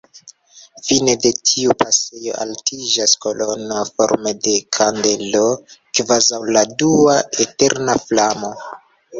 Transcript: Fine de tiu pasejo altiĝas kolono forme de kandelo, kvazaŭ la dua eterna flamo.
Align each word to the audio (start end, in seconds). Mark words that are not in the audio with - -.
Fine 0.85 1.13
de 1.25 1.31
tiu 1.49 1.75
pasejo 1.81 2.33
altiĝas 2.45 3.13
kolono 3.25 3.77
forme 3.91 4.33
de 4.47 4.55
kandelo, 4.79 5.45
kvazaŭ 6.01 6.43
la 6.57 6.67
dua 6.83 7.21
eterna 7.47 8.01
flamo. 8.09 8.53